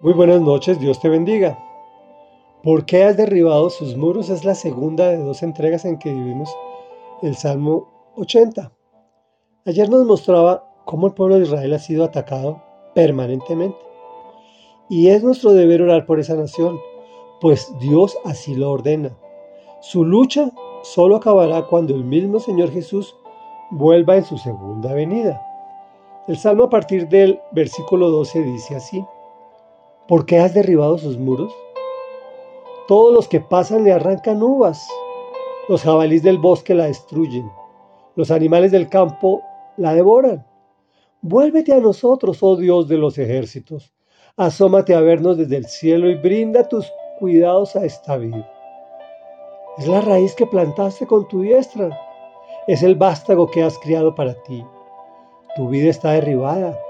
Muy 0.00 0.12
buenas 0.12 0.40
noches, 0.40 0.78
Dios 0.78 1.00
te 1.00 1.08
bendiga. 1.08 1.58
¿Por 2.62 2.86
qué 2.86 3.02
has 3.02 3.16
derribado 3.16 3.68
sus 3.68 3.96
muros? 3.96 4.30
Es 4.30 4.44
la 4.44 4.54
segunda 4.54 5.08
de 5.08 5.16
dos 5.16 5.42
entregas 5.42 5.84
en 5.84 5.98
que 5.98 6.14
vivimos 6.14 6.56
el 7.20 7.34
Salmo 7.34 8.12
80. 8.14 8.70
Ayer 9.66 9.90
nos 9.90 10.06
mostraba 10.06 10.70
cómo 10.84 11.08
el 11.08 11.14
pueblo 11.14 11.34
de 11.34 11.46
Israel 11.46 11.74
ha 11.74 11.80
sido 11.80 12.04
atacado 12.04 12.62
permanentemente. 12.94 13.76
Y 14.88 15.08
es 15.08 15.24
nuestro 15.24 15.50
deber 15.50 15.82
orar 15.82 16.06
por 16.06 16.20
esa 16.20 16.36
nación, 16.36 16.78
pues 17.40 17.68
Dios 17.80 18.16
así 18.24 18.54
lo 18.54 18.70
ordena. 18.70 19.18
Su 19.80 20.04
lucha 20.04 20.52
solo 20.84 21.16
acabará 21.16 21.66
cuando 21.66 21.96
el 21.96 22.04
mismo 22.04 22.38
Señor 22.38 22.70
Jesús 22.70 23.16
vuelva 23.72 24.14
en 24.14 24.24
su 24.24 24.38
segunda 24.38 24.94
venida. 24.94 25.42
El 26.28 26.38
Salmo 26.38 26.62
a 26.62 26.70
partir 26.70 27.08
del 27.08 27.40
versículo 27.50 28.10
12 28.10 28.42
dice 28.44 28.76
así. 28.76 29.04
¿Por 30.08 30.24
qué 30.24 30.38
has 30.38 30.54
derribado 30.54 30.96
sus 30.96 31.18
muros? 31.18 31.54
Todos 32.86 33.12
los 33.12 33.28
que 33.28 33.40
pasan 33.40 33.84
le 33.84 33.92
arrancan 33.92 34.42
uvas. 34.42 34.88
Los 35.68 35.82
jabalíes 35.82 36.22
del 36.22 36.38
bosque 36.38 36.72
la 36.72 36.86
destruyen. 36.86 37.46
Los 38.16 38.30
animales 38.30 38.72
del 38.72 38.88
campo 38.88 39.42
la 39.76 39.92
devoran. 39.92 40.46
Vuélvete 41.20 41.74
a 41.74 41.80
nosotros, 41.80 42.42
oh 42.42 42.56
Dios 42.56 42.88
de 42.88 42.96
los 42.96 43.18
ejércitos. 43.18 43.92
Asómate 44.34 44.94
a 44.94 45.02
vernos 45.02 45.36
desde 45.36 45.58
el 45.58 45.66
cielo 45.66 46.08
y 46.08 46.14
brinda 46.14 46.66
tus 46.66 46.90
cuidados 47.18 47.76
a 47.76 47.84
esta 47.84 48.16
vida. 48.16 48.50
Es 49.76 49.86
la 49.86 50.00
raíz 50.00 50.34
que 50.34 50.46
plantaste 50.46 51.06
con 51.06 51.28
tu 51.28 51.42
diestra. 51.42 51.90
Es 52.66 52.82
el 52.82 52.94
vástago 52.94 53.50
que 53.50 53.62
has 53.62 53.78
criado 53.78 54.14
para 54.14 54.32
ti. 54.44 54.64
Tu 55.54 55.68
vida 55.68 55.90
está 55.90 56.12
derribada, 56.12 56.80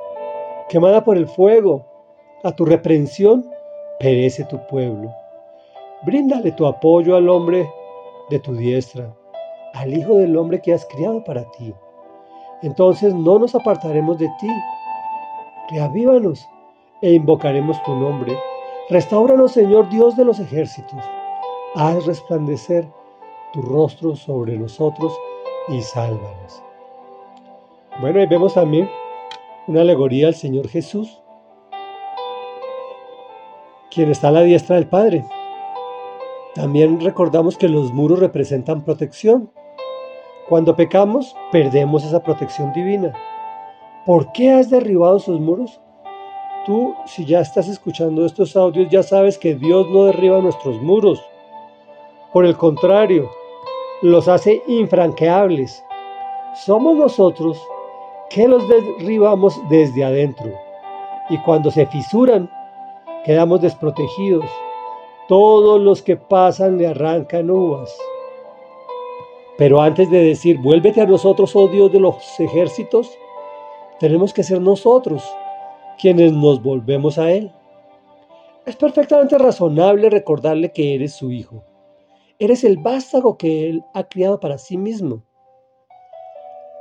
quemada 0.68 1.02
por 1.02 1.16
el 1.16 1.26
fuego 1.26 1.87
a 2.44 2.52
tu 2.52 2.64
reprensión 2.64 3.44
perece 3.98 4.44
tu 4.44 4.58
pueblo. 4.66 5.10
Bríndale 6.02 6.52
tu 6.52 6.66
apoyo 6.66 7.16
al 7.16 7.28
hombre 7.28 7.68
de 8.30 8.38
tu 8.38 8.54
diestra, 8.54 9.12
al 9.74 9.92
Hijo 9.92 10.14
del 10.14 10.36
hombre 10.36 10.60
que 10.60 10.72
has 10.72 10.86
criado 10.86 11.24
para 11.24 11.44
ti. 11.52 11.74
Entonces 12.62 13.14
no 13.14 13.38
nos 13.38 13.54
apartaremos 13.54 14.18
de 14.18 14.28
ti. 14.40 14.48
Reavívanos 15.70 16.46
e 17.02 17.12
invocaremos 17.12 17.82
tu 17.82 17.94
nombre. 17.94 18.36
Restauranos, 18.90 19.52
Señor 19.52 19.88
Dios 19.88 20.16
de 20.16 20.24
los 20.24 20.38
ejércitos. 20.40 21.02
Haz 21.74 22.06
resplandecer 22.06 22.88
tu 23.52 23.62
rostro 23.62 24.14
sobre 24.16 24.56
nosotros 24.56 25.12
y 25.68 25.82
sálvanos. 25.82 26.62
Bueno, 28.00 28.20
ahí 28.20 28.26
vemos 28.26 28.54
también 28.54 28.88
una 29.66 29.82
alegoría 29.82 30.28
al 30.28 30.34
Señor 30.34 30.68
Jesús 30.68 31.20
quien 33.90 34.10
está 34.10 34.28
a 34.28 34.32
la 34.32 34.42
diestra 34.42 34.76
del 34.76 34.86
Padre. 34.86 35.24
También 36.54 37.00
recordamos 37.00 37.56
que 37.56 37.68
los 37.68 37.92
muros 37.92 38.18
representan 38.18 38.84
protección. 38.84 39.50
Cuando 40.48 40.74
pecamos, 40.74 41.36
perdemos 41.52 42.04
esa 42.04 42.22
protección 42.22 42.72
divina. 42.72 43.12
¿Por 44.04 44.32
qué 44.32 44.52
has 44.52 44.70
derribado 44.70 45.18
sus 45.18 45.38
muros? 45.38 45.80
Tú, 46.66 46.94
si 47.06 47.24
ya 47.24 47.40
estás 47.40 47.68
escuchando 47.68 48.24
estos 48.24 48.56
audios, 48.56 48.88
ya 48.90 49.02
sabes 49.02 49.38
que 49.38 49.54
Dios 49.54 49.88
no 49.90 50.04
derriba 50.04 50.40
nuestros 50.40 50.80
muros. 50.82 51.22
Por 52.32 52.44
el 52.44 52.56
contrario, 52.56 53.30
los 54.02 54.28
hace 54.28 54.62
infranqueables. 54.66 55.84
Somos 56.54 56.96
nosotros 56.96 57.60
que 58.30 58.48
los 58.48 58.68
derribamos 58.68 59.60
desde 59.68 60.04
adentro. 60.04 60.52
Y 61.30 61.38
cuando 61.38 61.70
se 61.70 61.86
fisuran, 61.86 62.50
quedamos 63.28 63.60
desprotegidos. 63.60 64.46
Todos 65.28 65.78
los 65.78 66.00
que 66.00 66.16
pasan 66.16 66.78
le 66.78 66.86
arrancan 66.86 67.50
uvas. 67.50 67.94
Pero 69.58 69.82
antes 69.82 70.10
de 70.10 70.24
decir, 70.24 70.56
vuélvete 70.58 71.02
a 71.02 71.06
nosotros, 71.06 71.54
oh 71.54 71.68
Dios 71.68 71.92
de 71.92 72.00
los 72.00 72.16
ejércitos, 72.40 73.10
tenemos 74.00 74.32
que 74.32 74.42
ser 74.42 74.62
nosotros 74.62 75.22
quienes 76.00 76.32
nos 76.32 76.62
volvemos 76.62 77.18
a 77.18 77.30
Él. 77.30 77.52
Es 78.64 78.76
perfectamente 78.76 79.36
razonable 79.36 80.08
recordarle 80.08 80.72
que 80.72 80.94
eres 80.94 81.12
su 81.12 81.30
hijo. 81.30 81.62
Eres 82.38 82.64
el 82.64 82.78
vástago 82.78 83.36
que 83.36 83.68
Él 83.68 83.84
ha 83.92 84.04
criado 84.04 84.40
para 84.40 84.56
sí 84.56 84.78
mismo. 84.78 85.22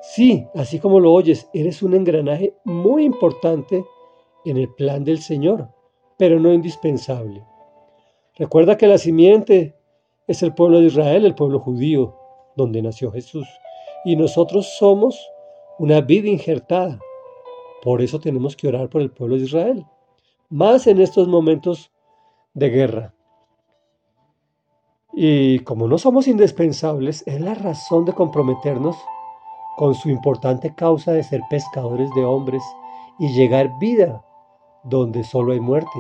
Sí, 0.02 0.48
así 0.56 0.80
como 0.80 1.02
lo 1.02 1.12
oyes, 1.12 1.50
eres 1.54 1.84
un 1.84 1.94
engranaje 1.94 2.56
muy 2.64 3.04
importante 3.04 3.84
en 4.46 4.56
el 4.56 4.74
plan 4.76 5.04
del 5.04 5.20
Señor 5.20 5.76
pero 6.18 6.40
no 6.40 6.52
indispensable. 6.52 7.46
Recuerda 8.36 8.78
que 8.78 8.88
la 8.88 8.98
simiente 8.98 9.76
es 10.28 10.44
el 10.44 10.54
pueblo 10.54 10.80
de 10.80 10.88
Israel, 10.88 11.26
el 11.26 11.36
pueblo 11.36 11.60
judío, 11.60 12.16
donde 12.56 12.82
nació 12.82 13.12
Jesús. 13.12 13.48
Y 14.04 14.16
nosotros 14.16 14.76
somos 14.78 15.20
una 15.80 16.02
vida 16.02 16.28
injertada. 16.28 17.00
Por 17.82 18.02
eso 18.02 18.20
tenemos 18.20 18.56
que 18.56 18.68
orar 18.68 18.90
por 18.90 19.02
el 19.02 19.12
pueblo 19.12 19.38
de 19.38 19.44
Israel, 19.44 19.86
más 20.50 20.88
en 20.88 21.00
estos 21.00 21.28
momentos 21.28 21.92
de 22.54 22.70
guerra. 22.70 23.14
Y 25.14 25.60
como 25.60 25.88
no 25.88 25.98
somos 25.98 26.28
indispensables, 26.28 27.24
es 27.26 27.40
la 27.40 27.54
razón 27.54 28.06
de 28.06 28.14
comprometernos 28.14 28.98
con 29.78 29.96
su 29.96 30.10
importante 30.10 30.74
causa 30.76 31.12
de 31.14 31.24
ser 31.24 31.42
pescadores 31.50 32.10
de 32.16 32.26
hombres 32.26 32.64
y 33.20 33.30
llegar 33.30 33.78
vida 33.80 34.24
donde 34.88 35.24
solo 35.24 35.54
hay 35.54 35.60
muerte. 35.60 36.00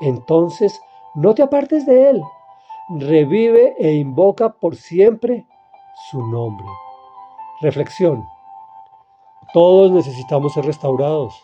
Entonces, 0.00 0.80
no 1.14 1.34
te 1.34 1.42
apartes 1.42 1.86
de 1.86 2.10
él. 2.10 2.22
Revive 2.98 3.74
e 3.78 3.94
invoca 3.94 4.52
por 4.54 4.76
siempre 4.76 5.46
su 6.10 6.24
nombre. 6.26 6.66
Reflexión. 7.60 8.24
Todos 9.52 9.90
necesitamos 9.90 10.52
ser 10.52 10.64
restaurados 10.64 11.34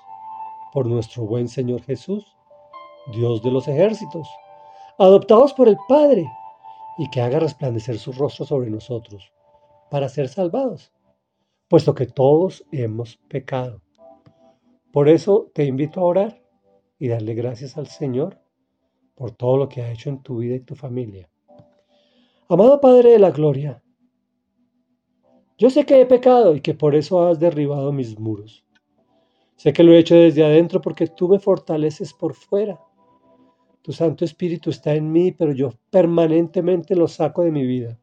por 0.72 0.86
nuestro 0.86 1.24
buen 1.24 1.48
Señor 1.48 1.82
Jesús, 1.82 2.36
Dios 3.12 3.42
de 3.42 3.50
los 3.50 3.68
ejércitos, 3.68 4.28
adoptados 4.98 5.52
por 5.54 5.68
el 5.68 5.76
Padre, 5.88 6.26
y 6.98 7.10
que 7.10 7.20
haga 7.20 7.40
resplandecer 7.40 7.98
su 7.98 8.12
rostro 8.12 8.44
sobre 8.44 8.70
nosotros 8.70 9.32
para 9.90 10.08
ser 10.08 10.28
salvados, 10.28 10.92
puesto 11.68 11.94
que 11.94 12.06
todos 12.06 12.64
hemos 12.70 13.16
pecado. 13.28 13.80
Por 14.92 15.08
eso 15.08 15.50
te 15.54 15.64
invito 15.64 16.00
a 16.00 16.04
orar 16.04 16.43
y 17.04 17.08
darle 17.08 17.34
gracias 17.34 17.76
al 17.76 17.86
Señor 17.86 18.38
por 19.14 19.32
todo 19.32 19.58
lo 19.58 19.68
que 19.68 19.82
ha 19.82 19.92
hecho 19.92 20.08
en 20.08 20.22
tu 20.22 20.38
vida 20.38 20.54
y 20.54 20.60
tu 20.60 20.74
familia. 20.74 21.28
Amado 22.48 22.80
Padre 22.80 23.10
de 23.10 23.18
la 23.18 23.30
Gloria, 23.30 23.82
yo 25.58 25.68
sé 25.68 25.84
que 25.84 26.00
he 26.00 26.06
pecado 26.06 26.56
y 26.56 26.62
que 26.62 26.72
por 26.72 26.94
eso 26.94 27.26
has 27.26 27.38
derribado 27.38 27.92
mis 27.92 28.18
muros. 28.18 28.64
Sé 29.56 29.74
que 29.74 29.82
lo 29.82 29.92
he 29.92 29.98
hecho 29.98 30.14
desde 30.14 30.46
adentro 30.46 30.80
porque 30.80 31.06
tú 31.06 31.28
me 31.28 31.38
fortaleces 31.38 32.14
por 32.14 32.32
fuera. 32.32 32.80
Tu 33.82 33.92
Santo 33.92 34.24
Espíritu 34.24 34.70
está 34.70 34.94
en 34.94 35.12
mí, 35.12 35.30
pero 35.30 35.52
yo 35.52 35.72
permanentemente 35.90 36.96
lo 36.96 37.06
saco 37.06 37.42
de 37.42 37.50
mi 37.50 37.66
vida. 37.66 37.98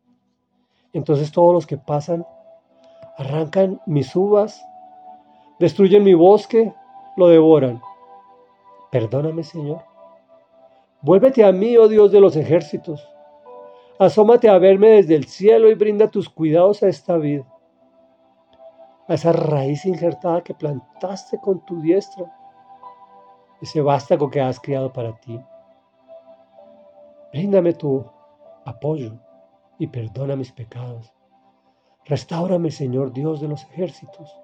Entonces 0.93 1.31
todos 1.31 1.55
los 1.55 1.65
que 1.65 1.79
pasan 1.79 2.23
arrancan 3.17 3.81
mis 3.87 4.15
uvas, 4.15 4.63
destruyen 5.59 6.03
mi 6.03 6.13
bosque, 6.13 6.71
lo 7.17 7.29
devoran. 7.29 7.81
Perdóname, 8.91 9.43
Señor. 9.43 9.83
Vuélvete 11.01 11.45
a 11.45 11.51
mí, 11.53 11.77
oh 11.77 11.87
Dios 11.87 12.11
de 12.11 12.19
los 12.19 12.35
ejércitos. 12.35 13.09
Asómate 13.97 14.49
a 14.49 14.57
verme 14.57 14.89
desde 14.89 15.15
el 15.15 15.25
cielo 15.25 15.69
y 15.69 15.75
brinda 15.75 16.11
tus 16.11 16.27
cuidados 16.27 16.83
a 16.83 16.89
esta 16.89 17.17
vida, 17.17 17.45
a 19.07 19.13
esa 19.13 19.31
raíz 19.31 19.85
injertada 19.85 20.41
que 20.41 20.53
plantaste 20.53 21.39
con 21.39 21.63
tu 21.65 21.81
diestra, 21.81 22.25
ese 23.61 23.79
vástago 23.81 24.29
que 24.29 24.41
has 24.41 24.59
criado 24.59 24.91
para 24.91 25.15
ti. 25.21 25.39
Bríndame 27.31 27.73
tu 27.73 28.03
apoyo 28.65 29.13
y 29.79 29.87
perdona 29.87 30.35
mis 30.35 30.51
pecados. 30.51 31.13
Restáurame, 32.05 32.71
Señor 32.71 33.13
Dios 33.13 33.39
de 33.39 33.47
los 33.47 33.63
ejércitos, 33.63 34.35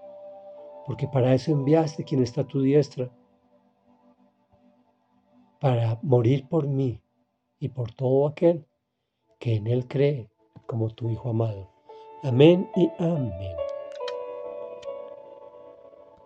porque 0.86 1.08
para 1.08 1.34
eso 1.34 1.52
enviaste 1.52 2.06
quien 2.06 2.24
está 2.24 2.42
a 2.42 2.48
tu 2.48 2.62
diestra 2.62 3.10
para 5.60 6.00
morir 6.02 6.48
por 6.48 6.68
mí 6.68 7.02
y 7.60 7.70
por 7.70 7.92
todo 7.92 8.28
aquel 8.28 8.66
que 9.40 9.56
en 9.56 9.68
Él 9.68 9.88
cree 9.88 10.30
como 10.66 10.90
tu 10.90 11.10
Hijo 11.10 11.30
amado. 11.30 11.70
Amén 12.24 12.70
y 12.76 12.90
amén. 13.00 13.67